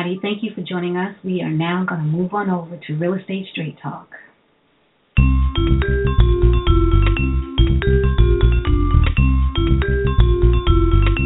[0.00, 0.18] Everybody.
[0.22, 1.14] Thank you for joining us.
[1.24, 4.08] We are now going to move on over to Real Estate Straight Talk.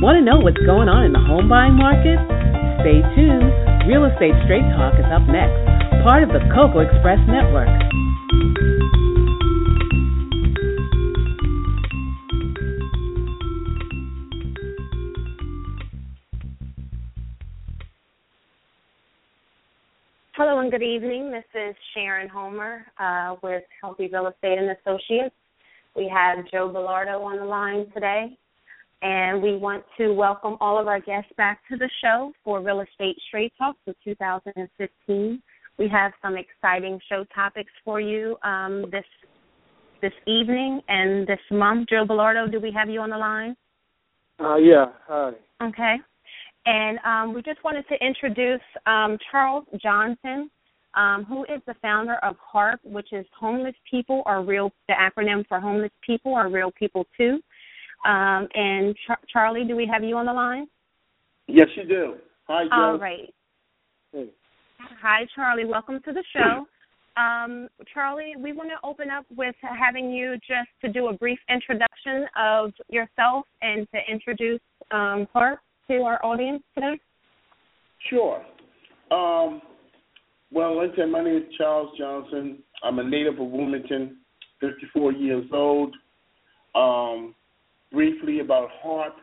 [0.02, 2.18] Want to know what's going on in the home buying market?
[2.82, 3.48] Stay tuned.
[3.88, 5.56] Real Estate Straight Talk is up next,
[6.02, 7.70] part of the Cocoa Express Network.
[20.46, 21.30] Hello and good evening.
[21.30, 25.34] This is Sharon Homer uh, with Healthy Real Estate and Associates.
[25.96, 28.36] We have Joe Bellardo on the line today,
[29.00, 32.82] and we want to welcome all of our guests back to the show for Real
[32.82, 35.42] Estate Straight Talk for 2015.
[35.78, 39.06] We have some exciting show topics for you um, this
[40.02, 41.88] this evening and this month.
[41.88, 43.56] Joe Bellardo, do we have you on the line?
[44.38, 44.88] Uh, yeah.
[45.08, 45.30] Hi.
[45.62, 45.96] Okay.
[46.66, 50.50] And um, we just wanted to introduce um, Charles Johnson,
[50.94, 55.46] um, who is the founder of HARP, which is Homeless People Are Real, the acronym
[55.46, 57.40] for Homeless People Are Real People Too.
[58.06, 60.66] Um, and Char- Charlie, do we have you on the line?
[61.46, 62.14] Yes, you do.
[62.48, 62.70] Hi, Joe.
[62.72, 63.32] All right.
[64.12, 64.28] Hey.
[65.02, 65.64] Hi, Charlie.
[65.64, 66.66] Welcome to the show.
[67.20, 71.38] Um, Charlie, we want to open up with having you just to do a brief
[71.48, 76.98] introduction of yourself and to introduce um, HARP to our audience today.
[78.10, 78.44] Sure.
[79.10, 79.60] Um,
[80.52, 82.58] well, like I said, my name is Charles Johnson.
[82.82, 84.16] I'm a native of Wilmington,
[84.60, 85.94] 54 years old.
[86.74, 87.34] Um,
[87.92, 89.14] briefly about HARP.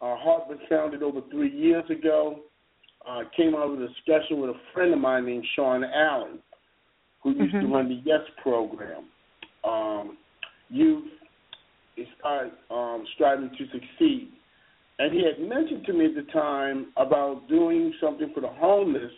[0.00, 2.40] Uh, HARP was founded over three years ago.
[3.08, 6.38] Uh, came out of a discussion with a friend of mine named Shawn Allen,
[7.22, 7.60] who used Mhm.
[7.60, 9.04] to run the Yes program.
[9.62, 10.16] Um,
[10.70, 11.10] youth
[11.96, 14.32] is start, um, striving to succeed.
[14.98, 19.12] And he had mentioned to me at the time about doing something for the homeless,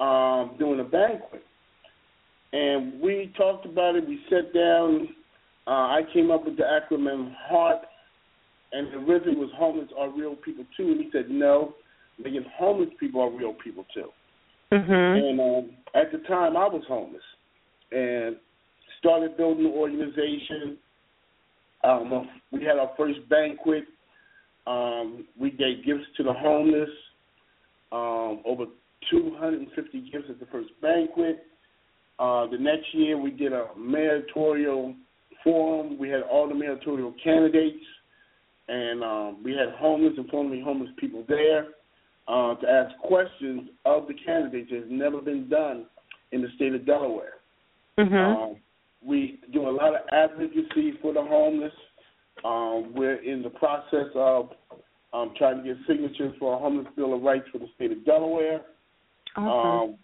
[0.00, 1.44] um, doing a banquet.
[2.52, 4.08] And we talked about it.
[4.08, 5.08] We sat down.
[5.66, 7.82] Uh, I came up with the acronym HARP,
[8.72, 10.88] and originally was homeless are real people too.
[10.88, 11.74] And he said, no,
[12.18, 14.08] making homeless people are real people too.
[14.72, 14.90] Mm-hmm.
[14.92, 17.22] And um, at the time, I was homeless,
[17.92, 18.36] and
[18.98, 20.76] started building the organization.
[21.84, 23.84] Um, we had our first banquet.
[24.68, 26.90] Um, we gave gifts to the homeless.
[27.90, 28.66] Um, over
[29.10, 31.46] 250 gifts at the first banquet.
[32.18, 34.94] Uh, the next year, we did a mayoral
[35.42, 35.98] forum.
[35.98, 37.84] We had all the mayoral candidates,
[38.68, 41.68] and um, we had homeless and formerly homeless people there
[42.26, 44.68] uh, to ask questions of the candidates.
[44.70, 45.86] It's never been done
[46.32, 47.34] in the state of Delaware.
[47.98, 48.14] Mm-hmm.
[48.14, 48.56] Um,
[49.04, 51.72] we do a lot of advocacy for the homeless.
[52.44, 54.50] Um, we're in the process of
[55.12, 58.04] um, trying to get signatures for a homeless bill of rights for the state of
[58.04, 58.60] Delaware.
[59.36, 59.90] awesome.
[59.90, 59.98] Um,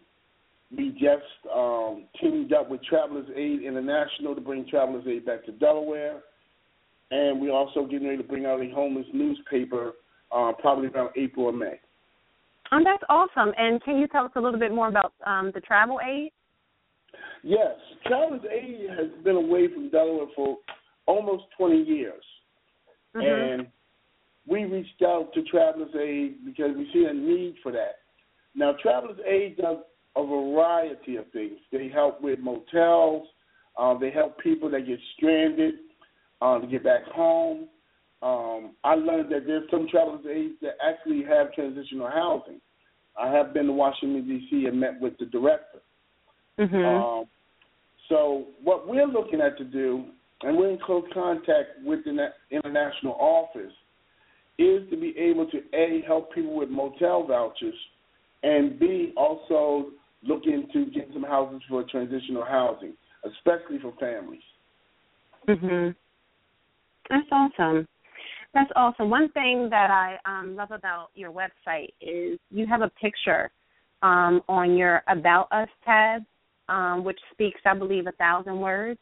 [0.76, 5.52] we just um, teamed up with Travelers Aid International to bring Travelers Aid back to
[5.52, 6.20] Delaware,
[7.10, 9.92] and we're also getting ready to bring out a homeless newspaper
[10.34, 11.78] uh, probably around April or May.
[12.72, 13.52] Oh, that's awesome.
[13.56, 16.32] And can you tell us a little bit more about um, the travel aid?
[17.42, 20.56] Yes, Travelers Aid has been away from Delaware for
[21.06, 22.22] almost 20 years.
[23.14, 23.60] Mm-hmm.
[23.60, 23.66] and
[24.48, 28.00] we reached out to Travelers Aid because we see a need for that.
[28.54, 29.78] Now, Travelers Aid does
[30.16, 31.58] a variety of things.
[31.72, 33.26] They help with motels.
[33.78, 35.74] Uh, they help people that get stranded
[36.40, 37.68] uh, to get back home.
[38.22, 42.60] Um, I learned that there's some Travelers Aid that actually have transitional housing.
[43.20, 44.66] I have been to Washington D.C.
[44.66, 45.80] and met with the director.
[46.58, 46.76] Mm-hmm.
[46.76, 47.24] Um,
[48.08, 50.06] so what we're looking at to do,
[50.42, 53.72] and we're in close contact with the international office,
[54.58, 57.74] is to be able to a help people with motel vouchers,
[58.42, 59.90] and b also
[60.22, 62.94] look into getting some houses for transitional housing,
[63.24, 64.42] especially for families.
[65.48, 65.94] Mhm.
[67.10, 67.86] That's awesome.
[68.54, 69.10] That's awesome.
[69.10, 73.50] One thing that I um, love about your website is you have a picture
[74.02, 76.24] um, on your About Us tab,
[76.68, 79.00] um, which speaks, I believe, a thousand words.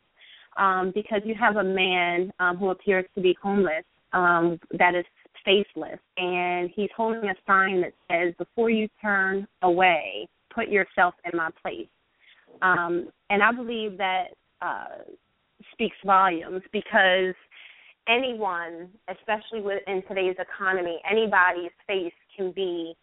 [0.57, 5.05] Um, because you have a man um, who appears to be homeless um, that is
[5.45, 11.37] faceless, and he's holding a sign that says, "Before you turn away, put yourself in
[11.37, 11.89] my place."
[12.61, 14.27] Um, and I believe that
[14.61, 15.03] uh,
[15.73, 17.35] speaks volumes because
[18.09, 22.95] anyone, especially within today's economy, anybody's face can be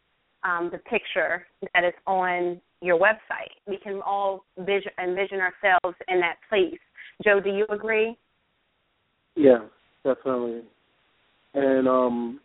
[0.43, 3.51] um, the picture that is on your website.
[3.67, 6.79] We can all vision, envision ourselves in that place.
[7.23, 8.17] Joe, do you agree?
[9.35, 9.59] Yeah,
[10.03, 10.61] definitely.
[11.53, 12.39] And um,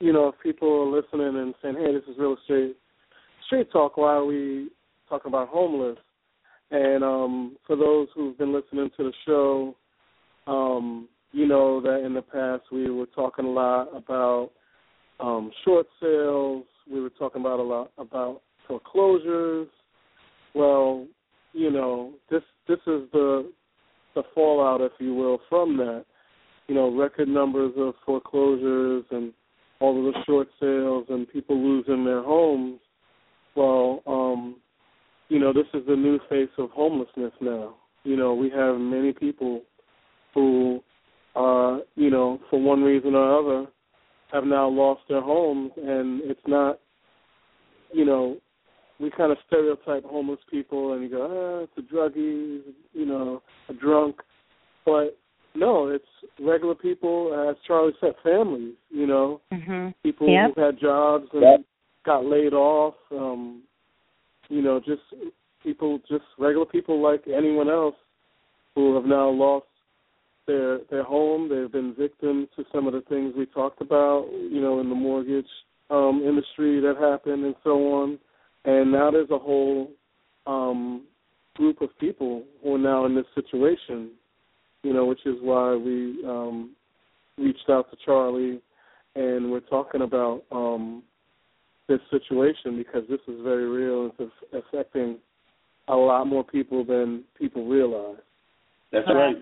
[0.00, 2.76] you know, if people are listening and saying, "Hey, this is real estate
[3.46, 4.68] street talk," why are we
[5.08, 5.98] talking about homeless?
[6.70, 9.76] And um, for those who've been listening to the show,
[10.46, 14.50] um, you know that in the past we were talking a lot about
[15.20, 16.64] um, short sales.
[16.90, 19.68] We were talking about a lot about foreclosures.
[20.54, 21.06] Well,
[21.52, 23.50] you know, this this is the
[24.14, 26.04] the fallout, if you will, from that.
[26.68, 29.32] You know, record numbers of foreclosures and
[29.80, 32.80] all of the short sales and people losing their homes.
[33.56, 34.56] Well, um,
[35.28, 37.74] you know, this is the new face of homelessness now.
[38.04, 39.62] You know, we have many people
[40.34, 40.80] who,
[41.34, 43.70] uh, you know, for one reason or other,
[44.32, 46.80] have now lost their homes, and it's not,
[47.92, 48.38] you know,
[49.02, 52.60] we kind of stereotype homeless people, and you go, ah, it's a druggie,
[52.92, 54.16] you know, a drunk,
[54.86, 55.18] but
[55.54, 56.04] no, it's
[56.40, 58.74] regular people, as Charlie said, families.
[58.90, 59.88] You know, mm-hmm.
[60.02, 60.52] people yep.
[60.54, 61.60] who had jobs and yep.
[62.06, 62.94] got laid off.
[63.10, 63.62] Um,
[64.48, 65.02] you know, just
[65.62, 67.96] people, just regular people like anyone else
[68.74, 69.66] who have now lost
[70.46, 71.48] their their home.
[71.48, 74.94] They've been victims to some of the things we talked about, you know, in the
[74.94, 75.46] mortgage
[75.90, 78.18] um, industry that happened and so on.
[78.64, 79.90] And now there's a whole
[80.46, 81.04] um,
[81.56, 84.10] group of people who are now in this situation,
[84.82, 86.74] you know, which is why we um,
[87.38, 88.60] reached out to Charlie
[89.14, 91.02] and we're talking about um,
[91.88, 94.10] this situation because this is very real.
[94.18, 95.18] It's affecting
[95.88, 98.16] a lot more people than people realize.
[98.92, 99.36] That's right.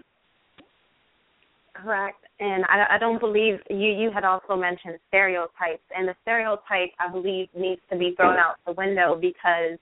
[1.82, 2.24] Correct.
[2.40, 3.88] And I, I don't believe you.
[3.88, 8.56] You had also mentioned stereotypes, and the stereotype I believe needs to be thrown out
[8.66, 9.78] the window because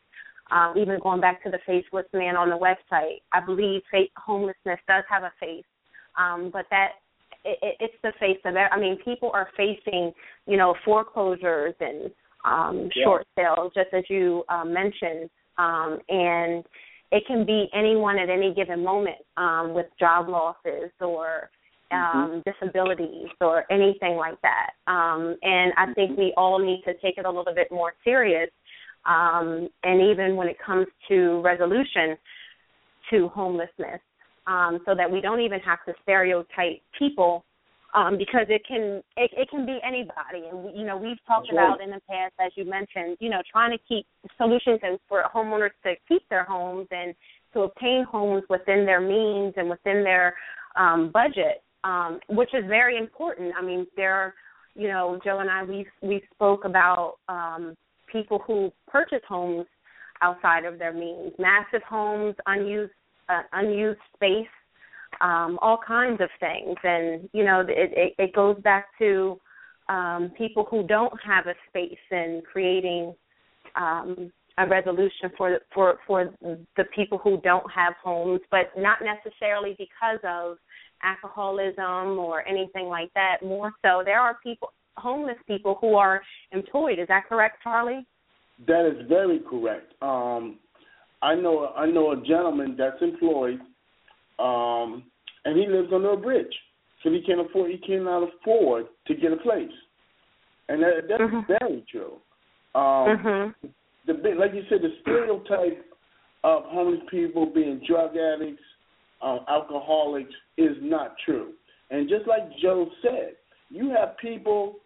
[0.51, 3.83] um, even going back to the faceless man on the website, I believe
[4.17, 5.65] homelessness does have a face,
[6.19, 6.93] um, but that
[7.45, 8.67] it, it's the face of it.
[8.73, 10.13] I mean, people are facing,
[10.47, 12.11] you know, foreclosures and
[12.45, 13.05] um, yeah.
[13.05, 16.65] short sales, just as you uh, mentioned, um, and
[17.13, 21.51] it can be anyone at any given moment um, with job losses or.
[21.91, 22.51] Um, mm-hmm.
[22.51, 24.71] disabilities or anything like that.
[24.87, 26.21] Um, and I think mm-hmm.
[26.21, 28.51] we all need to take it a little bit more serious.
[29.07, 32.17] Um, and even when it comes to resolution
[33.11, 34.01] to homelessness,
[34.47, 37.45] um, so that we don't even have to stereotype people
[37.95, 40.49] um, because it can it, it can be anybody.
[40.51, 43.41] And we, you know we've talked about in the past, as you mentioned, you know
[43.51, 44.07] trying to keep
[44.37, 47.15] solutions and for homeowners to keep their homes and
[47.55, 50.35] to obtain homes within their means and within their
[50.77, 53.53] um, budget um, which is very important.
[53.59, 54.35] I mean, there are,
[54.75, 57.77] you know, Joe and I we we spoke about um,
[58.11, 59.67] people who purchase homes
[60.21, 62.93] outside of their means, massive homes, unused
[63.29, 64.47] uh, unused space,
[65.21, 69.39] um, all kinds of things, and you know, it, it, it goes back to
[69.89, 73.15] um, people who don't have a space and creating
[73.77, 76.31] um, a resolution for for for
[76.77, 80.59] the people who don't have homes, but not necessarily because of
[81.03, 83.39] alcoholism or anything like that.
[83.43, 86.99] More so, there are people, homeless people, who are employed.
[86.99, 88.07] Is that correct, Charlie?
[88.67, 89.93] That is very correct.
[90.03, 90.59] Um,
[91.23, 93.61] I know I know a gentleman that's employed,
[94.39, 95.05] um,
[95.45, 96.55] and he lives under a bridge,
[97.03, 99.71] so he can't afford he cannot afford to get a place,
[100.69, 101.53] and that, that's mm-hmm.
[101.59, 102.15] very true.
[102.75, 103.69] Um, mm-hmm.
[104.07, 105.85] The like you said, the stereotype
[106.45, 108.63] of homeless people being drug addicts,
[109.23, 111.53] uh, alcoholics is not true.
[111.91, 113.33] And just like Joe said,
[113.71, 114.77] you have people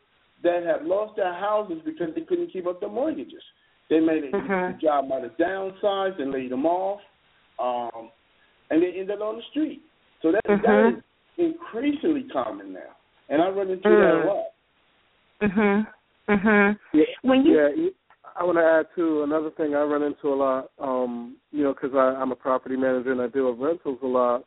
[0.42, 3.42] that have lost their houses because they couldn't keep up their mortgages.
[3.90, 4.80] They made a mm-hmm.
[4.80, 7.00] job by the downsized and laid them off,
[7.58, 8.10] um,
[8.70, 9.82] and they ended on the street.
[10.22, 10.62] So that, mm-hmm.
[10.62, 12.80] that is increasingly common now,
[13.28, 14.00] and I run into mm.
[14.00, 14.46] that a lot.
[15.42, 15.86] Mhm.
[16.28, 16.78] Mhm.
[16.94, 17.90] Yeah, when you yeah,
[18.36, 20.70] I want to add too another thing I run into a lot.
[20.78, 24.44] Um, you know, because I'm a property manager and I deal with rentals a lot.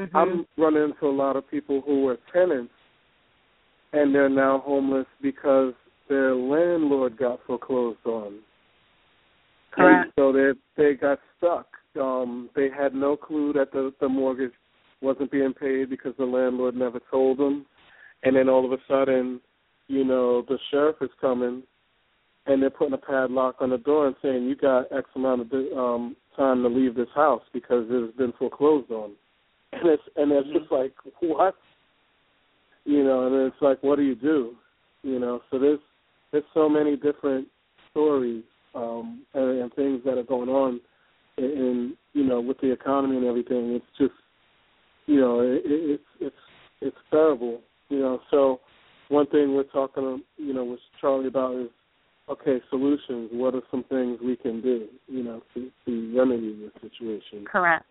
[0.00, 0.16] mm-hmm.
[0.16, 2.72] I'm running into a lot of people who were tenants
[3.92, 5.72] and they're now homeless because
[6.08, 8.38] their landlord got foreclosed on.
[9.72, 10.04] Correct.
[10.04, 11.66] And so they they got stuck.
[12.00, 14.52] Um, they had no clue that the the mortgage
[15.00, 17.66] wasn't being paid because the landlord never told them,
[18.22, 19.40] and then all of a sudden,
[19.88, 21.62] you know, the sheriff is coming,
[22.46, 25.52] and they're putting a padlock on the door and saying you got X amount of
[25.76, 29.12] um, time to leave this house because it has been foreclosed on,
[29.72, 31.54] and it's and it's just like what,
[32.84, 34.54] you know, and it's like what do you do,
[35.02, 35.40] you know?
[35.50, 35.80] So there's
[36.32, 37.48] there's so many different
[37.90, 40.80] stories um, and, and things that are going on
[41.38, 43.72] in, in you know with the economy and everything.
[43.72, 44.14] It's just
[45.06, 46.36] you know it, it's it's
[46.80, 47.60] it's terrible.
[47.88, 48.60] You know, so
[49.08, 51.70] one thing we're talking you know with Charlie about is
[52.28, 53.30] okay solutions.
[53.32, 54.88] What are some things we can do?
[55.08, 57.44] You know, to, to remedy the situation.
[57.50, 57.84] Correct.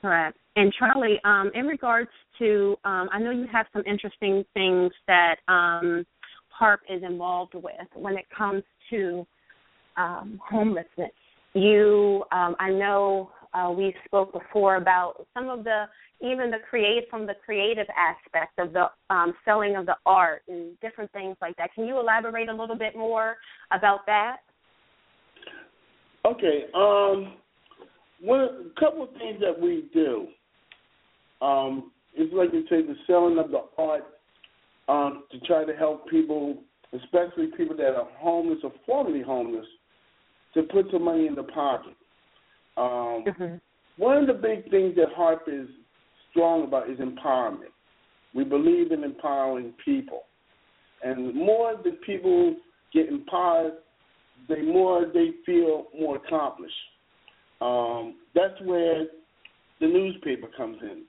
[0.00, 0.36] Correct.
[0.56, 5.36] And Charlie, um, in regards to, um, I know you have some interesting things that
[5.48, 6.04] um,
[6.48, 9.26] HARP is involved with when it comes to
[9.96, 11.10] um, homelessness.
[11.54, 15.84] You, um, I know uh, we spoke before about some of the
[16.20, 20.78] even the create from the creative aspect of the um, selling of the art and
[20.80, 21.72] different things like that.
[21.74, 23.36] Can you elaborate a little bit more
[23.70, 24.38] about that?
[26.26, 26.64] Okay.
[26.74, 27.34] Um,
[28.20, 30.26] one a couple of things that we do
[31.40, 34.04] um, is like you say the selling of the art
[34.88, 36.58] um, to try to help people,
[36.92, 39.66] especially people that are homeless or formerly homeless,
[40.54, 41.94] to put some money in the pocket.
[42.78, 43.54] Um, mm-hmm.
[43.96, 45.68] One of the big things that HARP is
[46.30, 47.72] strong about is empowerment.
[48.34, 50.22] We believe in empowering people,
[51.02, 52.56] and the more the people
[52.92, 53.72] get empowered,
[54.48, 56.74] the more they feel more accomplished.
[57.60, 59.06] Um, that's where
[59.80, 61.02] the newspaper comes in.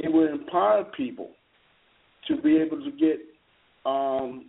[0.00, 1.30] It will empower people
[2.26, 3.20] to be able to get
[3.86, 4.46] um,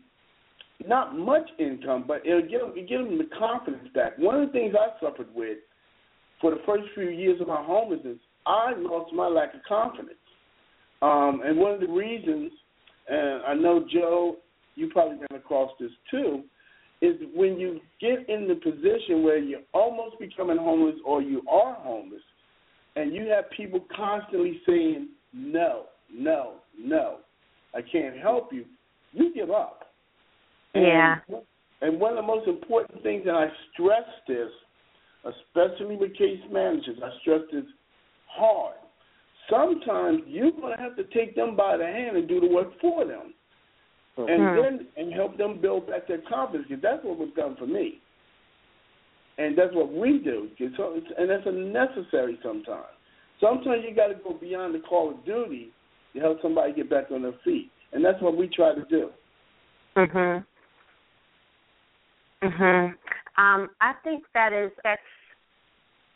[0.88, 4.18] not much income, but it'll give them, give them the confidence back.
[4.18, 5.58] One of the things I suffered with
[6.44, 10.18] for the first few years of my homelessness, I lost my lack of confidence.
[11.02, 12.52] Um, and one of the reasons,
[13.08, 14.36] and I know Joe,
[14.76, 16.44] you probably ran across this too,
[17.02, 21.76] is when you get in the position where you're almost becoming homeless or you are
[21.76, 22.22] homeless,
[22.98, 27.20] and you have people constantly saying, no, no, no,
[27.74, 28.66] I can't help you,
[29.14, 29.94] you give up.
[30.76, 31.20] Yeah.
[31.30, 31.38] And,
[31.82, 34.50] and one of the most important things, and I stress this,
[35.26, 37.66] especially with case managers, I stress this
[38.28, 38.76] hard.
[39.50, 42.70] Sometimes you're going to have to take them by the hand and do the work
[42.80, 43.34] for them
[44.18, 44.62] and mm-hmm.
[44.62, 46.68] then and help them build back their confidence.
[46.70, 48.00] Because that's what was done for me,
[49.38, 50.50] and that's what we do.
[50.78, 52.86] So, and that's a necessary sometimes.
[53.42, 55.70] Sometimes you got to go beyond the call of duty
[56.14, 59.10] to help somebody get back on their feet, and that's what we try to do.
[59.96, 60.46] Mhm.
[62.44, 62.96] Mhm.
[63.38, 65.02] Um, I think that is that's.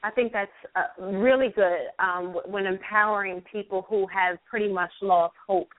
[0.03, 5.33] I think that's uh, really good um, when empowering people who have pretty much lost
[5.47, 5.69] hope.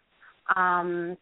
[0.57, 1.17] Um,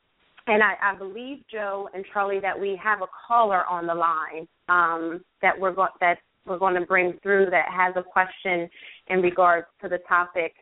[0.46, 4.48] and I, I believe Joe and Charlie that we have a caller on the line
[4.68, 8.68] um, that we're going that we're going to bring through that has a question
[9.08, 10.54] in regards to the topic.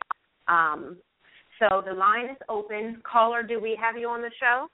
[0.47, 0.97] Um,
[1.59, 3.01] so the line is open.
[3.09, 4.67] Caller, do we have you on the show?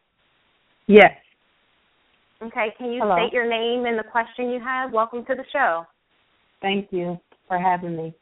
[0.88, 1.12] Yes.
[2.44, 2.74] Okay.
[2.78, 3.16] Can you Hello.
[3.18, 4.92] state your name and the question you have?
[4.92, 5.86] Welcome to the show.
[6.62, 8.14] Thank you for having me.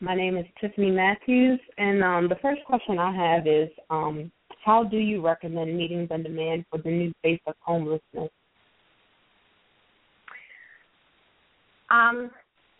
[0.00, 4.30] My name is Tiffany Matthews, and um, the first question I have is um,
[4.64, 8.30] how do you recommend meeting the demand for the new face of homelessness?
[11.90, 12.30] Um,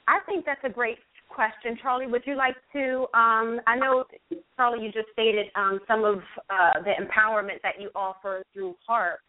[0.08, 0.98] I think that's a great
[1.28, 2.06] question, Charlie.
[2.06, 3.06] Would you like to?
[3.14, 4.04] Um, I know,
[4.56, 6.18] Charlie, you just stated um, some of
[6.50, 9.20] uh, the empowerment that you offer through HARP.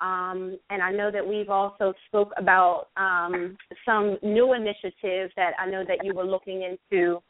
[0.00, 5.68] Um, and I know that we've also spoke about um, some new initiatives that I
[5.70, 7.22] know that you were looking into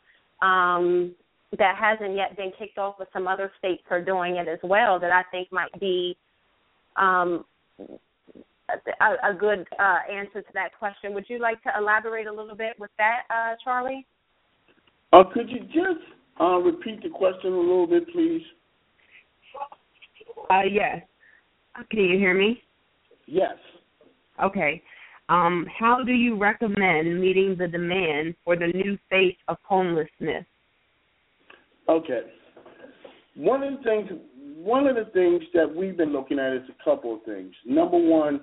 [0.42, 1.14] um,
[1.58, 4.98] that hasn't yet been kicked off, but some other states are doing it as well.
[4.98, 6.16] That I think might be
[6.96, 7.44] um,
[8.68, 11.14] a, a, good uh, answer to that question.
[11.14, 14.06] Would you like to elaborate a little bit with that, uh, Charlie?
[15.12, 16.04] Uh, could you just
[16.40, 18.42] uh, repeat the question a little bit, please?
[20.50, 21.02] Uh, yes.
[21.90, 22.62] Can you hear me?
[23.26, 23.56] Yes.
[24.42, 24.82] Okay.
[25.28, 30.44] Um, how do you recommend meeting the demand for the new face of homelessness?
[31.88, 32.20] Okay.
[33.34, 34.10] One of the things
[34.66, 37.52] one of the things that we've been looking at is a couple of things.
[37.64, 38.40] Number one,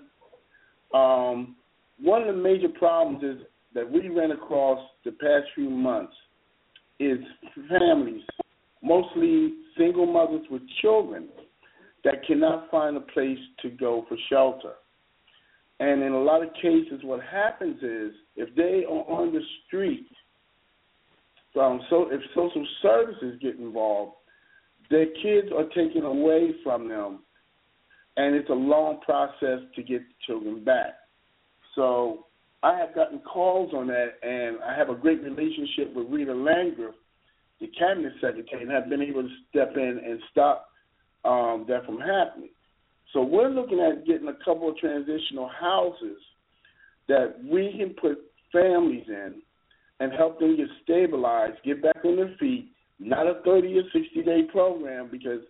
[0.94, 1.56] um,
[2.02, 6.14] one of the major problems is that we ran across the past few months
[7.00, 7.18] is
[7.68, 8.22] families,
[8.82, 11.28] mostly single mothers with children,
[12.04, 14.74] that cannot find a place to go for shelter.
[15.80, 20.08] And in a lot of cases, what happens is if they are on the street
[21.60, 24.14] um, so if social services get involved,
[24.90, 27.20] their kids are taken away from them,
[28.18, 30.96] and it's a long process to get the children back.
[31.76, 32.26] So
[32.64, 36.96] I have gotten calls on that, and I have a great relationship with Rita Landgraf,
[37.60, 40.70] the cabinet secretary, and have been able to step in and stop
[41.26, 42.50] um, that from happening.
[43.14, 46.18] So we're looking at getting a couple of transitional houses
[47.08, 48.20] that we can put
[48.52, 49.42] families in
[50.00, 52.70] and help them get stabilized, get back on their feet.
[53.00, 55.42] Not a 30 or 60 day program because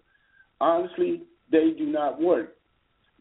[0.59, 2.55] honestly, they do not work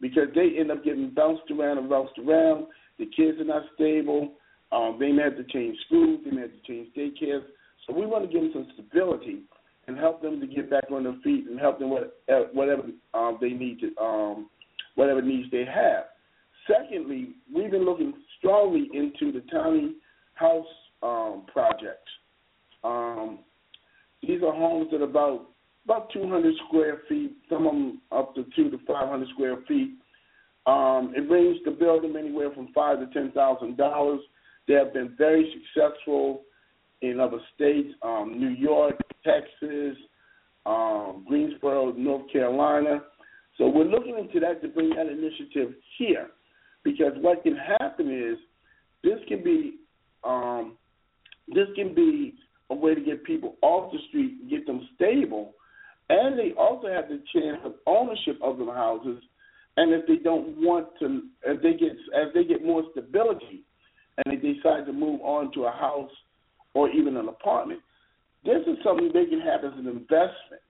[0.01, 2.67] because they end up getting bounced around and bounced around.
[2.99, 4.33] The kids are not stable.
[4.71, 6.21] Um, they may have to change schools.
[6.25, 7.43] They may have to change daycares.
[7.85, 9.43] So we want to give them some stability
[9.87, 12.83] and help them to get back on their feet and help them with uh, whatever
[13.13, 14.49] um, they need to, um,
[14.95, 16.05] whatever needs they have.
[16.67, 19.95] Secondly, we've been looking strongly into the tiny
[20.35, 20.65] house
[21.01, 22.11] um, projects.
[22.83, 23.39] Um,
[24.21, 25.49] these are homes that are about
[25.85, 29.95] about 200 square feet, some of them up to two to 500 square feet.
[30.65, 34.21] Um, it ranges to build them anywhere from five to ten thousand dollars.
[34.65, 36.43] They have been very successful
[37.03, 38.95] in other states, um, New York,
[39.25, 39.97] Texas,
[40.65, 43.03] um, Greensboro, North Carolina.
[43.57, 46.27] So we're looking into that to bring that initiative here,
[46.83, 48.37] because what can happen is
[49.03, 49.75] this can be
[50.23, 50.77] um,
[51.49, 52.35] this can be
[52.69, 55.53] a way to get people off the street, get them stable,
[56.09, 59.21] and they also have the chance of ownership of the houses.
[59.75, 63.63] And if they don't want to, if they get as they get more stability,
[64.17, 66.11] and they decide to move on to a house
[66.73, 67.79] or even an apartment,
[68.43, 70.61] this is something they can have as an investment.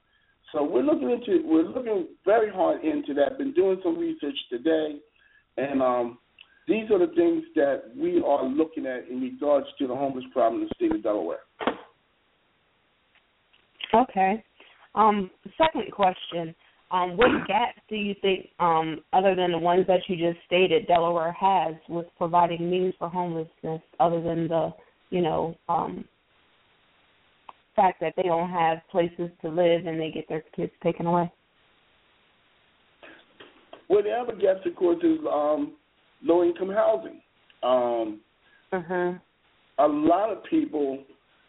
[0.51, 3.37] So we're looking into we're looking very hard into that.
[3.37, 4.97] Been doing some research today,
[5.57, 6.19] and um,
[6.67, 10.61] these are the things that we are looking at in regards to the homeless problem
[10.61, 11.39] in the state of Delaware.
[13.93, 14.43] Okay.
[14.95, 16.53] Um, second question.
[16.91, 20.85] Um, what gaps do you think, um, other than the ones that you just stated,
[20.85, 24.71] Delaware has with providing means for homelessness, other than the,
[25.13, 26.03] you know, um,
[27.75, 31.31] fact that they don't have places to live and they get their kids taken away?
[33.89, 35.73] Well, the other gaps, of course, is um,
[36.23, 37.21] low income housing.
[37.61, 38.21] Um,
[38.73, 39.17] mm-hmm.
[39.77, 41.03] A lot of people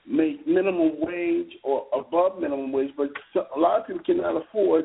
[0.06, 3.08] make minimum wage or above minimum wage, but
[3.56, 4.84] a lot of people cannot afford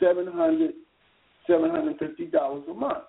[0.00, 0.72] seven hundred,
[1.46, 3.04] seven hundred fifty dollars a month.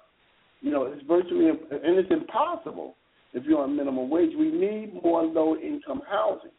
[0.60, 2.96] You know, it's virtually and it's impossible
[3.33, 4.31] if you're on minimum wage.
[4.37, 6.51] We need more low income housing.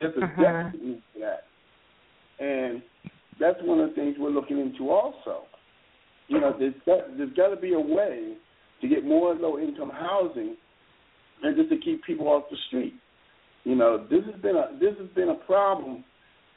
[0.00, 0.42] There's a uh-huh.
[0.42, 2.82] definite need for that, and
[3.40, 5.44] that's one of the things we're looking into also.
[6.28, 8.34] You know, there's got, there's got to be a way
[8.80, 10.56] to get more low income housing,
[11.42, 12.94] and just to keep people off the street.
[13.64, 16.04] You know, this has been a this has been a problem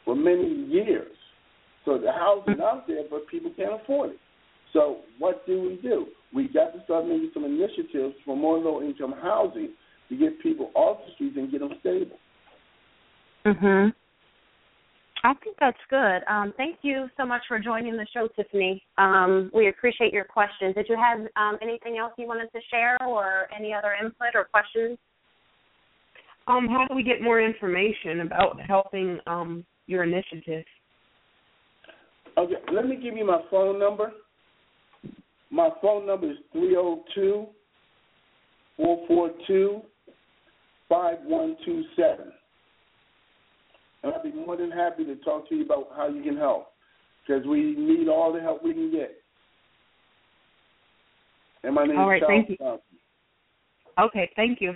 [0.05, 1.11] for many years.
[1.85, 4.19] So the housing out there, but people can't afford it.
[4.73, 6.07] So what do we do?
[6.33, 9.69] We got to start making some initiatives for more low income housing
[10.09, 12.17] to get people off the streets and get them stable.
[13.45, 13.93] Mhm.
[15.23, 16.23] I think that's good.
[16.27, 18.81] Um, thank you so much for joining the show, Tiffany.
[18.97, 20.75] Um, we appreciate your questions.
[20.75, 24.45] Did you have um, anything else you wanted to share, or any other input or
[24.45, 24.97] questions?
[26.47, 30.65] Um, how do we get more information about helping um, your initiative?
[32.37, 34.13] Okay, let me give you my phone number.
[35.51, 37.47] My phone number is 302
[38.77, 39.81] 442
[40.87, 42.31] 5127.
[44.01, 46.67] And I'd be more than happy to talk to you about how you can help
[47.27, 49.15] because we need all the help we can get.
[51.63, 52.57] And my name all right, is Charles thank you.
[52.57, 52.81] Johnson.
[53.99, 54.73] Okay, thank you.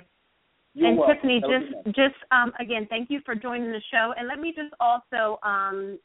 [0.74, 1.16] You're and welcome.
[1.16, 4.14] Tiffany, Have a just just um, again, thank you for joining the show.
[4.18, 5.98] And let me just also um,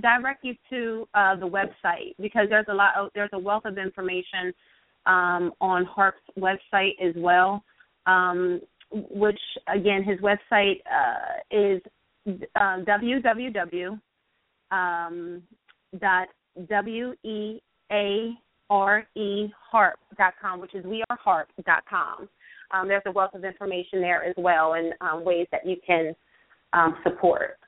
[0.00, 3.78] direct you to uh, the website because there's a lot of, there's a wealth of
[3.78, 4.52] information
[5.06, 7.62] um, on HARP's website as well.
[8.06, 11.82] Um, which again, his website uh, is
[12.54, 14.00] uh, www.
[14.70, 15.42] Um,
[16.00, 16.28] dot
[16.68, 17.60] w e
[17.92, 18.32] a
[18.70, 22.28] r e harp dot com, which is weareharp dot com.
[22.72, 26.14] Um, there's a wealth of information there as well, and um, ways that you can
[26.72, 27.58] um, support.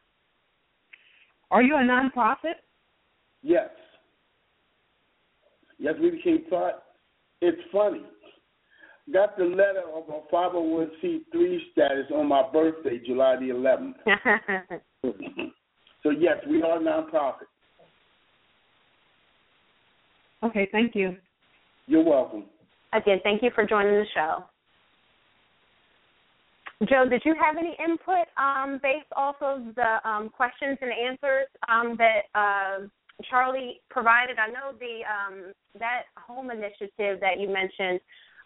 [1.51, 2.57] Are you a nonprofit?
[3.43, 3.69] Yes.
[5.79, 6.75] Yes, we became part.
[7.41, 8.03] It's funny.
[9.13, 14.81] Got the letter of a 501c3 status on my birthday, July the 11th.
[16.03, 17.47] so, yes, we are a nonprofit.
[20.43, 21.17] Okay, thank you.
[21.87, 22.45] You're welcome.
[22.93, 24.45] Again, thank you for joining the show.
[26.85, 31.49] Joe, did you have any input um, based off of the um, questions and answers
[31.71, 32.87] um, that uh,
[33.31, 34.37] Charlie provided?
[34.39, 37.99] I know the um, that home initiative that you mentioned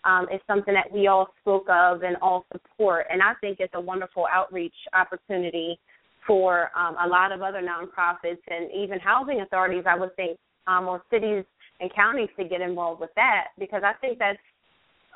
[0.05, 3.75] um, is something that we all spoke of and all support, and I think it's
[3.75, 5.81] a wonderful outreach opportunity
[6.25, 9.85] for um, a lot of other nonprofits and even housing authorities.
[9.89, 10.39] I would think,
[10.69, 11.45] or cities
[11.81, 14.39] and counties to get involved with that because I think that's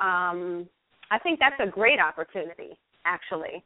[0.01, 3.65] I think that's a great opportunity actually.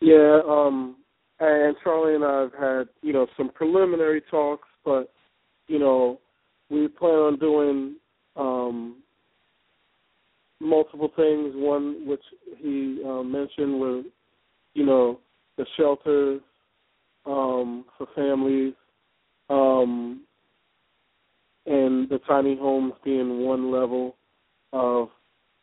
[0.00, 0.96] Yeah, um,
[1.40, 5.12] and Charlie and I have had you know some preliminary talks, but
[5.66, 6.20] you know
[6.70, 7.96] we plan on doing
[8.36, 8.96] um,
[10.60, 11.52] multiple things.
[11.54, 12.22] One which
[12.58, 14.04] he uh, mentioned was
[14.74, 15.20] you know
[15.56, 16.40] the shelters
[17.26, 18.74] um, for families,
[19.50, 20.22] um,
[21.66, 24.16] and the tiny homes being one level
[24.72, 25.08] of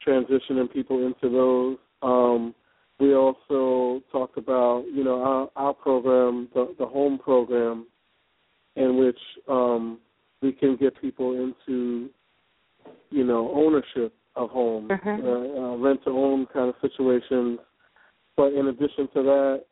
[0.05, 1.77] transitioning people into those.
[2.05, 2.53] Um,
[2.99, 7.87] we also talked about, you know, our, our program, the, the home program,
[8.75, 9.99] in which um,
[10.41, 12.09] we can get people into,
[13.09, 15.09] you know, ownership of homes, uh-huh.
[15.09, 17.59] uh, uh, rent to own kind of situations.
[18.37, 19.65] But in addition to that,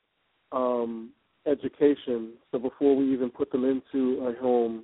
[0.52, 1.12] um,
[1.46, 2.34] education.
[2.52, 4.84] So before we even put them into a home,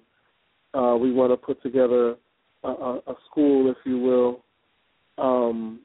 [0.73, 2.15] uh, we want to put together
[2.63, 4.43] a, a, a school, if you will,
[5.17, 5.79] um,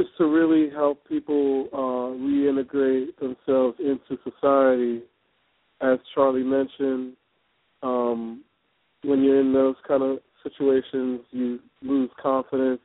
[0.00, 5.02] just to really help people uh, reintegrate themselves into society.
[5.82, 7.14] As Charlie mentioned,
[7.82, 8.42] um,
[9.02, 12.80] when you're in those kind of situations, you lose confidence,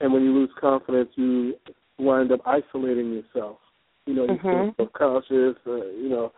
[0.00, 1.54] and when you lose confidence, you
[1.98, 3.58] wind up isolating yourself.
[4.06, 4.42] You know, you Mhm.
[4.42, 5.56] feel subconscious.
[5.66, 6.32] Uh, you know,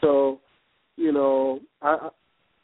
[0.00, 0.40] so
[0.96, 2.10] you know, I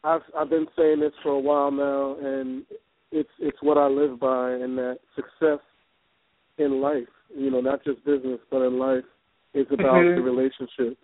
[0.03, 2.63] I've I've been saying this for a while now, and
[3.11, 5.59] it's it's what I live by, and that success
[6.57, 9.03] in life, you know, not just business, but in life,
[9.53, 10.15] is about Mhm.
[10.15, 11.01] the relationships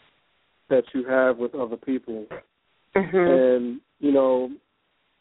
[0.70, 2.28] that you have with other people.
[2.96, 3.18] Mm-hmm.
[3.18, 4.52] And you know,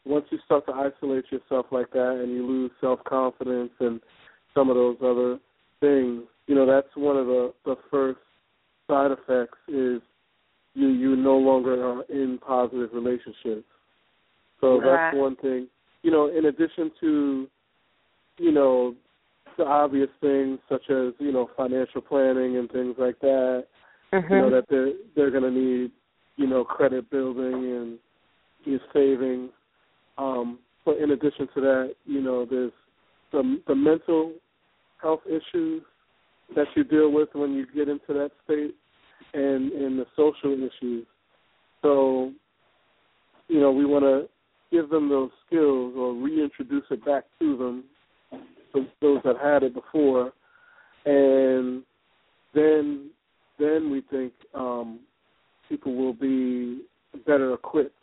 [0.05, 4.01] once you start to isolate yourself like that, and you lose self confidence and
[4.53, 5.39] some of those other
[5.79, 8.19] things, you know, that's one of the the first
[8.87, 10.01] side effects is
[10.73, 13.67] you you no longer are in positive relationships.
[14.59, 15.11] So Right.
[15.11, 15.67] that's one thing.
[16.03, 17.49] You know, in addition to,
[18.37, 18.95] you know,
[19.57, 23.65] the obvious things such as you know financial planning and things like that.
[24.13, 24.33] Mm-hmm.
[24.33, 25.91] You know that they're they're going to need
[26.37, 27.99] you know credit building and
[28.65, 29.51] your savings.
[30.17, 32.71] Um, but in addition to that, you know, there's
[33.31, 34.33] the the mental
[35.01, 35.83] health issues
[36.55, 38.75] that you deal with when you get into that state,
[39.33, 41.05] and and the social issues.
[41.81, 42.31] So,
[43.47, 44.29] you know, we want to
[44.71, 47.83] give them those skills or reintroduce it back to them,
[48.73, 50.31] those that had it before,
[51.05, 51.83] and
[52.53, 53.09] then
[53.59, 54.99] then we think um,
[55.69, 56.81] people will be
[57.25, 57.95] better equipped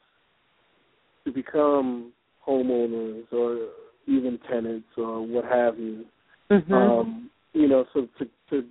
[1.25, 2.13] to become
[2.47, 3.69] homeowners or
[4.07, 6.05] even tenants or what have you.
[6.51, 6.73] Mm-hmm.
[6.73, 8.67] Um, you know, so to, to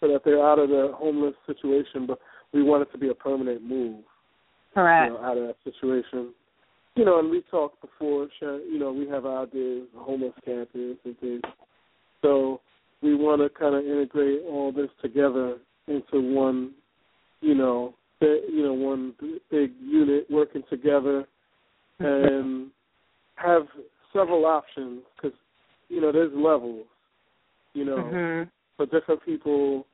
[0.00, 2.18] so that they're out of the homeless situation, but
[2.52, 4.02] we want it to be a permanent move
[4.74, 5.12] Correct.
[5.12, 6.32] you know, out of that situation.
[6.96, 11.40] You know, and we talked before, you know, we have ideas, homeless campus and things.
[12.20, 12.60] So
[13.00, 16.72] we want to kind of integrate all this together into one,
[17.40, 19.14] you know, you know, one
[19.50, 21.26] big unit working together
[22.00, 22.70] and
[23.36, 23.62] have
[24.12, 25.36] several options because,
[25.88, 26.86] you know, there's levels,
[27.72, 28.48] you know, Mm-hmm.
[28.76, 29.86] so different people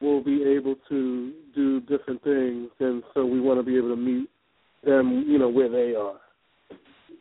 [0.00, 3.96] will be able to do different things, and so we want to be able to
[3.96, 4.28] meet
[4.84, 6.20] them, you know, where they are.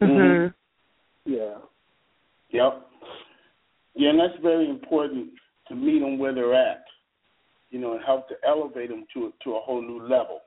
[0.01, 1.31] Mm-hmm.
[1.31, 1.55] Yeah.
[2.51, 2.87] Yep.
[3.95, 5.29] Yeah, and that's very important
[5.67, 6.83] to meet them where they're at.
[7.69, 10.41] You know, and help to elevate them to a, to a whole new level.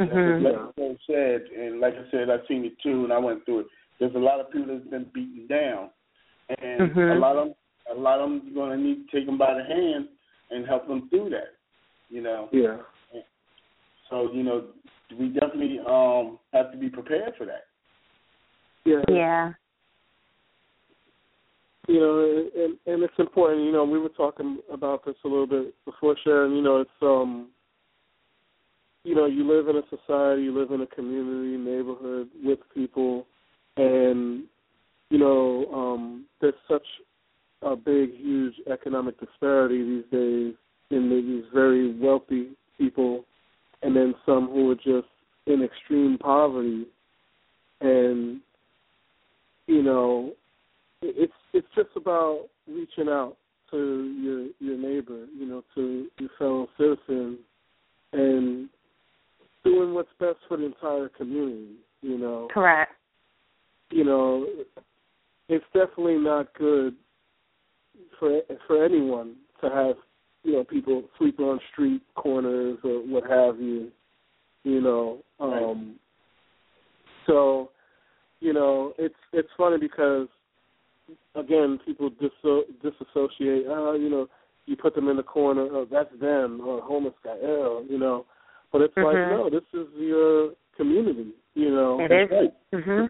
[0.00, 0.44] Mm-hmm.
[0.44, 3.60] Like you said, and like I said, I've seen it too, and I went through
[3.60, 3.66] it.
[3.98, 5.90] There's a lot of people that's been beaten down,
[6.62, 7.16] and Mhm.
[7.16, 7.54] a lot of them,
[7.90, 10.08] a lot of them, are going to need to take them by the hand
[10.50, 11.54] and help them through that.
[12.10, 12.78] You know, Yeah.
[14.08, 14.68] so you know,
[15.18, 17.66] we definitely um have to be prepared for that.
[18.88, 19.02] Yeah.
[19.08, 19.52] Yeah.
[21.88, 23.64] You know, and and it's important.
[23.64, 26.54] You know, we were talking about this a little bit before, Sharon.
[26.54, 27.48] You know, it's um,
[29.04, 33.26] you know, you live in a society, you live in a community, neighborhood with people,
[33.76, 34.44] and
[35.10, 36.86] you know, um, there's such
[37.62, 40.54] a big, huge economic disparity these days
[40.90, 43.24] in these very wealthy people,
[43.82, 45.08] and then some who are just
[45.46, 46.86] in extreme poverty,
[47.80, 48.40] and
[49.68, 50.32] you know,
[51.02, 53.36] it's it's just about reaching out
[53.70, 57.38] to your your neighbor, you know, to your fellow citizens,
[58.14, 58.68] and
[59.62, 61.74] doing what's best for the entire community.
[62.00, 62.92] You know, correct.
[63.90, 64.46] You know,
[65.48, 66.96] it's definitely not good
[68.18, 69.96] for for anyone to have
[70.44, 73.90] you know people sleeping on street corners or what have you.
[74.64, 75.96] You know, um, right.
[77.26, 77.70] so
[78.40, 80.28] you know it's it's funny because
[81.34, 82.30] again people dis-
[82.82, 83.66] disassociate.
[83.68, 84.28] Oh, you know,
[84.66, 85.68] you put them in the corner.
[85.70, 87.36] Oh, that's them or homeless guy.
[87.42, 88.26] Oh, you know,
[88.72, 89.06] but it's mm-hmm.
[89.06, 91.32] like no, this is your community.
[91.54, 92.28] You know, it is.
[92.30, 92.54] Right.
[92.72, 93.08] Mhm.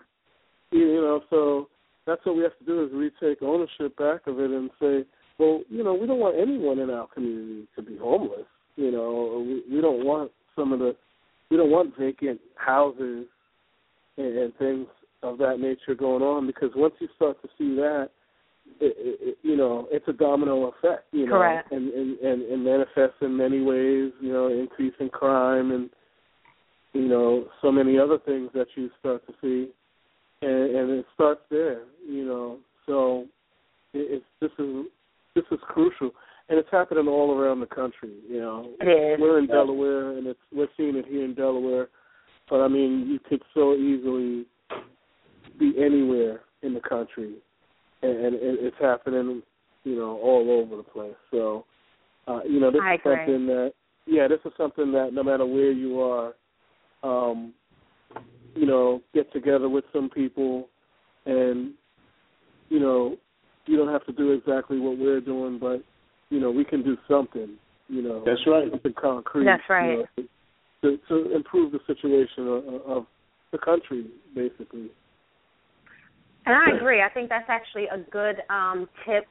[0.70, 1.68] You, you know, so
[2.06, 5.04] that's what we have to do is retake ownership back of it and say,
[5.38, 8.46] well, you know, we don't want anyone in our community to be homeless.
[8.76, 10.96] You know, we, we don't want some of the,
[11.50, 13.26] we don't want vacant houses
[14.16, 14.86] and, and things
[15.22, 18.11] of that nature going on because once you start to see that,
[18.81, 21.04] it, it, you know, it's a domino effect.
[21.12, 21.72] You know, Correct.
[21.72, 24.12] and and and, manifests in many ways.
[24.20, 25.90] You know, increase in crime and
[26.92, 29.70] you know so many other things that you start to see,
[30.42, 31.83] and, and it starts there.
[32.07, 33.24] You know, so
[33.94, 34.85] it, it's this is
[35.35, 36.11] this is crucial,
[36.48, 38.12] and it's happening all around the country.
[38.28, 39.20] You know, it is.
[39.20, 41.88] we're in Delaware, and it's we're seeing it here in Delaware,
[42.48, 44.46] but I mean, you could so easily
[45.58, 47.34] be anywhere in the country,
[48.02, 49.42] and, and it's happening,
[49.84, 51.14] you know, all over the place.
[51.30, 51.64] So,
[52.26, 53.16] uh, you know, this I is agree.
[53.16, 53.72] something that,
[54.06, 56.34] yeah, this is something that no matter where you are,
[57.02, 57.52] um,
[58.54, 60.68] you know, get together with some people,
[61.26, 61.74] and
[62.68, 63.16] you know,
[63.66, 65.82] you don't have to do exactly what we're doing, but
[66.30, 67.56] you know, we can do something.
[67.88, 68.70] You know, that's right.
[68.70, 69.44] Something concrete.
[69.44, 69.98] That's right.
[70.16, 70.28] You
[70.82, 73.06] know, to, to improve the situation of, of
[73.52, 74.90] the country, basically.
[76.48, 77.02] And I agree.
[77.02, 79.26] I think that's actually a good um, tip.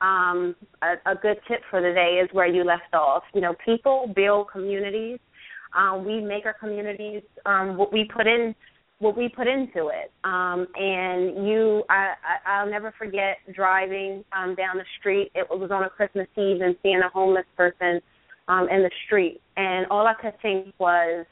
[0.00, 3.22] Um, a, a good tip for the day is where you left off.
[3.34, 5.20] You know, people build communities.
[5.78, 8.54] Um, we make our communities um, what we put in
[8.98, 10.10] what we put into it.
[10.24, 15.30] Um, and you, I, I, I'll never forget driving um, down the street.
[15.34, 18.00] It was on a Christmas Eve and seeing a homeless person
[18.48, 21.26] um, in the street, and all I could think was,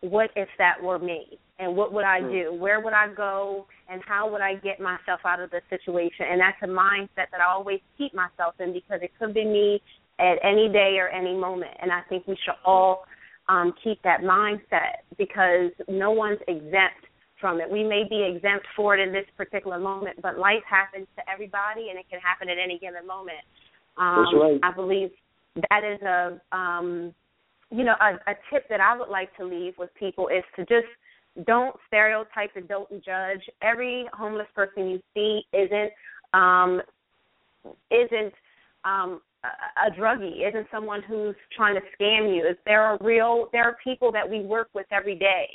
[0.00, 1.38] what if that were me?
[1.58, 2.54] And what would I do?
[2.54, 3.66] Where would I go?
[3.90, 6.26] And how would I get myself out of the situation?
[6.30, 9.82] And that's a mindset that I always keep myself in because it could be me
[10.18, 11.72] at any day or any moment.
[11.80, 13.04] And I think we should all
[13.48, 17.06] um, keep that mindset because no one's exempt
[17.40, 17.68] from it.
[17.68, 21.88] We may be exempt for it in this particular moment, but life happens to everybody,
[21.88, 23.42] and it can happen at any given moment.
[23.96, 24.60] Um, That's right.
[24.62, 25.10] I believe
[25.70, 27.14] that is a um,
[27.70, 30.62] you know a, a tip that I would like to leave with people is to
[30.62, 30.86] just
[31.46, 33.42] don't stereotype and don't judge.
[33.62, 35.90] Every homeless person you see isn't
[36.32, 36.80] um,
[37.90, 38.32] isn't
[38.84, 42.54] um, a, a druggie, isn't someone who's trying to scam you.
[42.66, 45.48] There are real there are people that we work with every day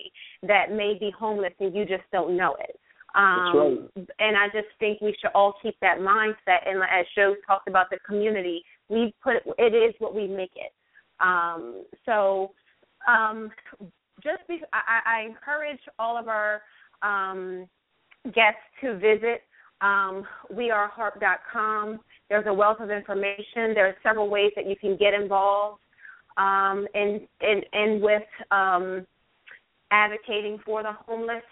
[0.44, 2.80] that may be homeless and you just don't know it.
[3.16, 4.08] Um, right.
[4.20, 6.68] And I just think we should all keep that mindset.
[6.68, 10.74] And as Joe talked about the community, we put it is what we make it.
[11.22, 12.52] Um, so
[13.08, 13.52] um,
[14.26, 16.62] just be, I, I encourage all of our
[17.02, 17.68] um,
[18.26, 19.44] guests to visit
[19.82, 22.00] um, weareharp.com.
[22.30, 23.74] There's a wealth of information.
[23.74, 25.80] There are several ways that you can get involved
[26.38, 29.06] um, in, in, in with um,
[29.92, 31.44] advocating for the homeless.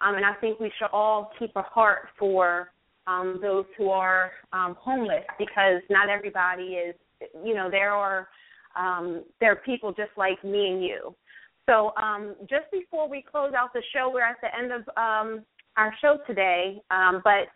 [0.00, 2.70] Um, and I think we should all keep a heart for
[3.06, 6.94] um, those who are um, homeless because not everybody is,
[7.44, 8.28] you know, there are
[8.74, 11.14] um, there are people just like me and you.
[11.68, 15.44] So um, just before we close out the show, we're at the end of um,
[15.76, 16.80] our show today.
[16.90, 17.48] Um, but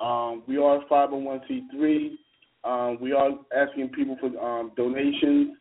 [0.00, 2.10] Um, we are 501c3.
[2.64, 5.56] Um, we are asking people for um, donations.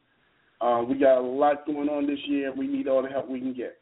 [0.59, 2.51] Uh, we got a lot going on this year.
[2.51, 3.77] We need all the help we can get.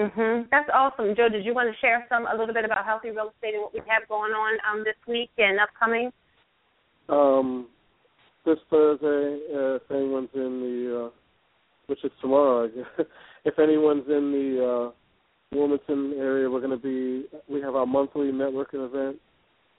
[0.00, 0.48] Mhm.
[0.50, 1.28] That's awesome, Joe.
[1.28, 3.74] Did you want to share some a little bit about healthy real estate and what
[3.74, 6.10] we have going on um, this week and upcoming?
[7.08, 7.68] Um,
[8.48, 11.10] this Thursday, uh, if anyone's in the, uh,
[11.86, 12.70] which is tomorrow,
[13.44, 17.26] if anyone's in the uh, Wilmington area, we're going to be.
[17.52, 19.16] We have our monthly networking event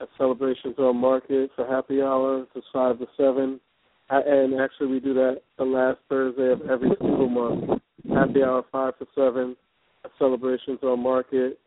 [0.00, 2.46] at Celebrations on Market for happy hour.
[2.54, 3.60] It's five to seven,
[4.08, 7.82] and actually we do that the last Thursday of every single month.
[8.14, 9.56] Happy hour five to seven
[10.04, 11.58] at Celebrations on Market.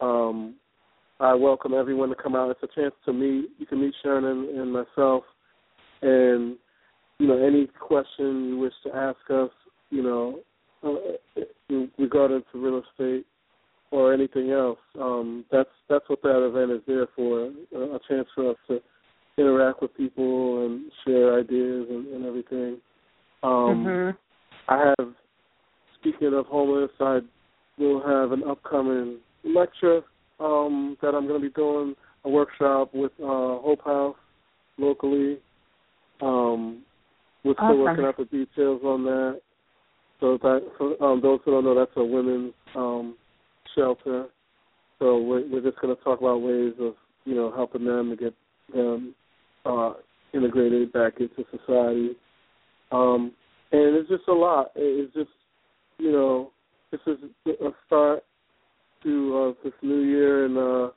[0.00, 0.54] Um,
[1.18, 2.50] I welcome everyone to come out.
[2.50, 3.50] It's a chance to meet.
[3.58, 5.24] You can meet Sharon and, and myself,
[6.02, 6.56] and
[7.18, 9.50] you know any question you wish to ask us,
[9.90, 10.40] you know,
[10.82, 11.42] uh,
[11.98, 13.26] regarding to real estate
[13.90, 14.78] or anything else.
[15.00, 17.50] Um, that's that's what that event is there for.
[17.74, 18.80] A, a chance for us to
[19.38, 22.76] interact with people and share ideas and, and everything.
[23.42, 24.16] Um, mm-hmm.
[24.68, 25.14] I have.
[26.00, 27.18] Speaking of homeless, I
[27.78, 30.00] will have an upcoming lecture
[30.38, 34.16] um, that I'm going to be doing a workshop with uh, Hope House
[34.78, 35.38] locally.
[36.22, 36.82] Um,
[37.44, 37.80] we're still awesome.
[37.80, 39.40] working out the details on that.
[40.20, 43.16] So that for um, those who don't know, that's a women's um,
[43.74, 44.26] shelter.
[44.98, 48.16] So we're, we're just going to talk about ways of you know helping them to
[48.16, 48.34] get
[48.74, 49.14] them
[49.64, 49.94] uh,
[50.34, 52.10] integrated back into society.
[52.92, 53.32] Um,
[53.72, 54.72] and it's just a lot.
[54.76, 55.30] It's just
[55.98, 56.50] you know
[56.90, 58.22] this is a start
[59.02, 60.90] to uh, this new year, and uh,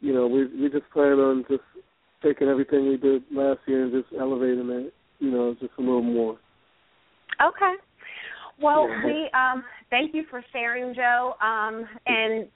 [0.00, 1.62] you know we we just plan on just
[2.22, 6.02] taking everything we did last year and just elevating it, you know, just a little
[6.02, 6.38] more.
[7.40, 7.74] Okay.
[8.60, 11.34] Well, we um, thank you for sharing, Joe.
[11.40, 12.48] Um, and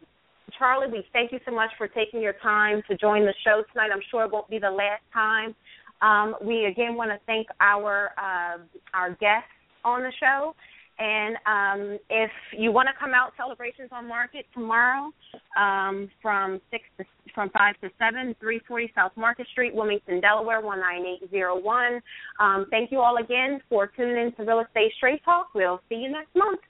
[0.58, 3.90] Charlie, we thank you so much for taking your time to join the show tonight.
[3.92, 5.54] I'm sure it won't be the last time.
[6.02, 8.58] Um, we again want to thank our uh,
[8.92, 9.48] our guests
[9.84, 10.54] on the show,
[10.98, 15.10] and um, if you want to come out, celebrations on Market tomorrow
[15.58, 20.60] um, from six to from five to seven, three forty South Market Street, Wilmington, Delaware,
[20.60, 22.00] one nine eight zero one.
[22.40, 25.48] Um, thank you all again for tuning in to Real Estate Straight Talk.
[25.54, 26.60] We'll see you next month.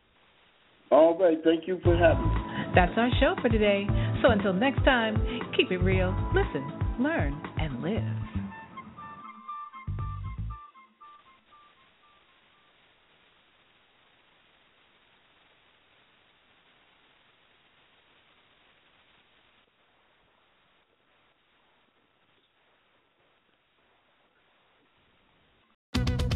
[0.90, 2.34] All right, thank you for having me.
[2.74, 3.86] That's our show for today.
[4.22, 5.16] So until next time,
[5.56, 8.21] keep it real, listen, learn, and live.